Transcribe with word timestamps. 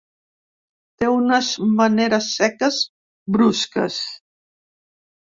Té 1.03 1.09
unes 1.17 1.51
maneres 1.81 2.31
seques, 2.39 2.83
brusques. 3.39 4.03